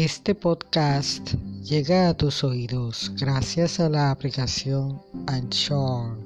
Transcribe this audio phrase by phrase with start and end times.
[0.00, 1.34] Este podcast
[1.64, 6.16] llega a tus oídos gracias a la aplicación Anchor.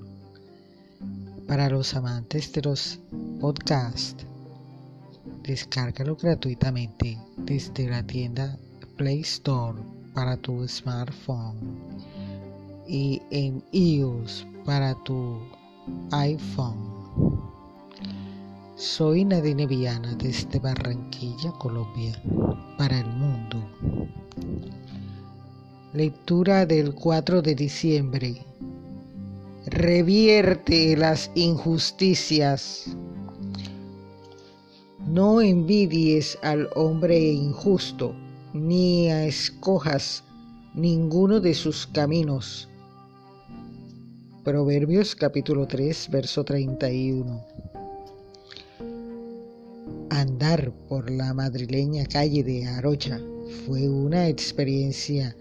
[1.49, 2.99] Para los amantes de los
[3.41, 4.27] podcasts,
[5.43, 8.59] descárgalo gratuitamente desde la tienda
[8.99, 9.81] Play Store
[10.13, 11.57] para tu smartphone
[12.87, 15.41] y en iOS para tu
[16.11, 17.02] iPhone.
[18.75, 22.19] Soy Nadine Viana desde Barranquilla, Colombia,
[22.79, 23.63] para el mundo.
[25.93, 28.47] Lectura del 4 de diciembre.
[29.67, 32.87] Revierte las injusticias.
[35.07, 38.15] No envidies al hombre injusto,
[38.55, 40.25] ni escojas
[40.75, 42.71] ninguno de sus caminos.
[44.43, 47.62] Proverbios capítulo 3, verso 31.
[50.15, 53.19] Andar por la madrileña calle de Arocha
[53.65, 55.35] fue una experiencia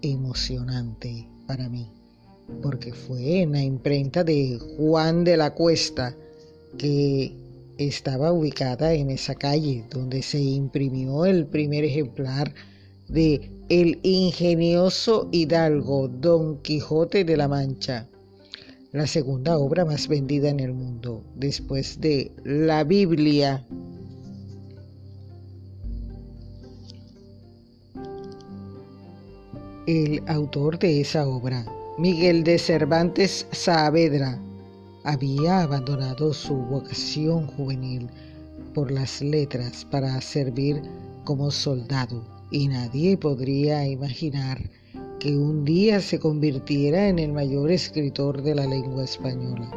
[0.00, 1.92] emocionante para mí,
[2.62, 6.16] porque fue en la imprenta de Juan de la Cuesta
[6.78, 7.36] que
[7.76, 12.54] estaba ubicada en esa calle donde se imprimió el primer ejemplar
[13.08, 18.08] de El ingenioso hidalgo Don Quijote de la Mancha,
[18.90, 23.66] la segunda obra más vendida en el mundo, después de la Biblia
[29.86, 31.66] El autor de esa obra,
[31.98, 34.40] Miguel de Cervantes Saavedra,
[35.02, 38.08] había abandonado su vocación juvenil
[38.72, 40.80] por las letras para servir
[41.24, 44.58] como soldado y nadie podría imaginar
[45.20, 49.70] que un día se convirtiera en el mayor escritor de la lengua española.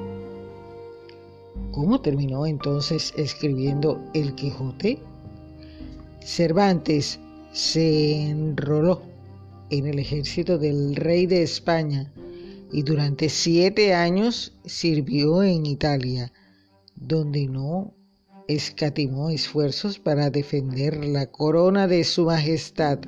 [1.73, 4.99] ¿Cómo terminó entonces escribiendo El Quijote?
[6.21, 7.19] Cervantes
[7.51, 9.01] se enroló
[9.69, 12.11] en el ejército del rey de España
[12.71, 16.31] y durante siete años sirvió en Italia,
[16.95, 17.93] donde no
[18.47, 22.99] escatimó esfuerzos para defender la corona de su majestad.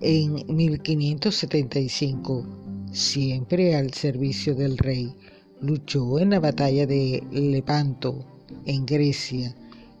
[0.00, 2.46] En 1575,
[2.92, 5.14] siempre al servicio del rey,
[5.60, 8.26] luchó en la batalla de Lepanto,
[8.66, 9.54] en Grecia,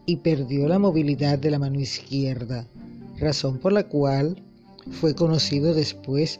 [0.04, 2.68] y perdió la movilidad de la mano izquierda,
[3.18, 4.45] razón por la cual
[4.90, 6.38] fue conocido después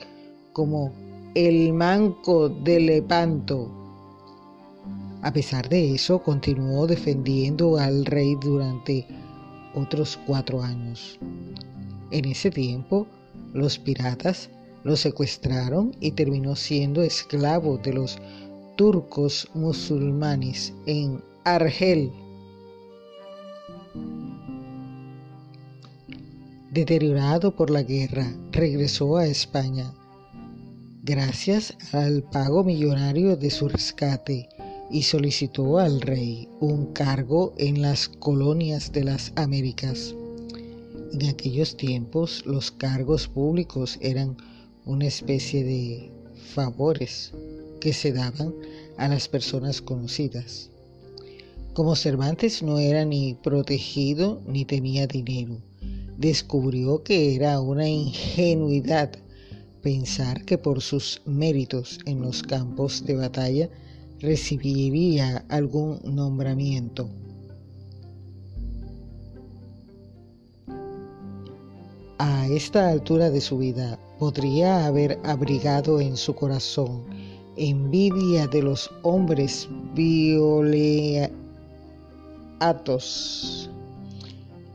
[0.53, 0.93] como
[1.35, 3.71] el Manco de Lepanto.
[5.23, 9.07] A pesar de eso, continuó defendiendo al rey durante
[9.75, 11.19] otros cuatro años.
[12.11, 13.07] En ese tiempo,
[13.53, 14.49] los piratas
[14.85, 18.19] lo secuestraron y terminó siendo esclavo de los
[18.77, 22.13] turcos musulmanes en Argel,
[26.77, 29.95] deteriorado por la guerra, regresó a España.
[31.03, 34.47] Gracias al pago millonario de su rescate
[34.91, 40.15] y solicitó al rey un cargo en las colonias de las Américas.
[41.15, 44.37] En aquellos tiempos los cargos públicos eran
[44.85, 46.11] una especie de
[46.53, 47.33] favores
[47.81, 48.55] que se daban
[48.99, 50.69] a las personas conocidas.
[51.73, 55.57] Como Cervantes no era ni protegido ni tenía dinero,
[56.19, 59.13] descubrió que era una ingenuidad
[59.83, 63.69] pensar que por sus méritos en los campos de batalla
[64.21, 67.09] recibiría algún nombramiento.
[72.19, 77.05] A esta altura de su vida podría haber abrigado en su corazón
[77.57, 81.31] envidia de los hombres violeatos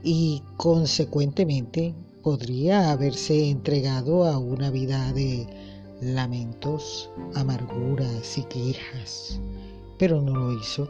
[0.03, 5.47] y consecuentemente podría haberse entregado a una vida de
[6.01, 9.39] lamentos, amarguras y quejas,
[9.97, 10.89] pero no lo hizo.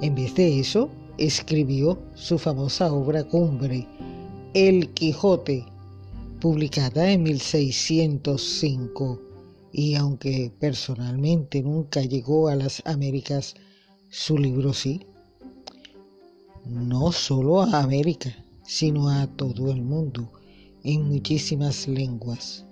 [0.00, 3.86] En vez de eso, escribió su famosa obra cumbre,
[4.54, 5.64] El Quijote,
[6.40, 9.20] publicada en 1605,
[9.72, 13.54] y aunque personalmente nunca llegó a las Américas,
[14.10, 15.06] su libro sí
[16.66, 20.30] no solo a América, sino a todo el mundo,
[20.82, 22.64] en muchísimas lenguas.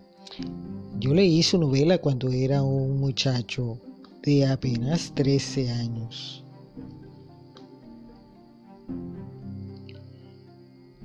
[0.98, 3.78] Yo leí su novela cuando era un muchacho
[4.22, 6.44] de apenas 13 años.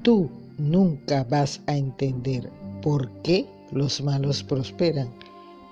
[0.04, 2.50] Tú nunca vas a entender
[2.82, 5.10] por qué los malos prosperan,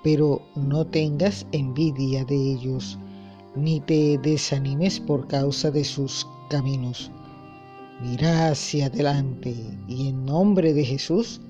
[0.02, 2.98] pero no tengas envidia de ellos,
[3.56, 7.10] ni te desanimes por causa de sus caminos,
[7.98, 9.54] Mira hacia adelante
[9.88, 11.40] y en nombre de Jesús,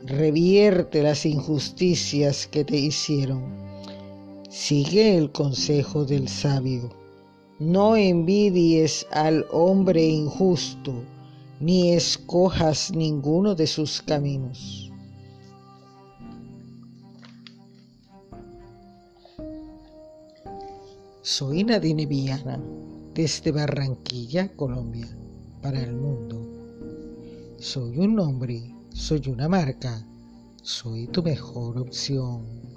[0.00, 3.42] revierte las injusticias que te hicieron.
[4.48, 6.88] Sigue el consejo del sabio.
[7.58, 10.94] No envidies al hombre injusto,
[11.60, 14.81] ni escojas ninguno de sus caminos.
[21.24, 22.60] Soy Nadine Viana,
[23.14, 25.06] desde Barranquilla, Colombia
[25.62, 27.54] para el mundo.
[27.60, 30.04] Soy un hombre, soy una marca,
[30.62, 32.71] soy tu mejor opción.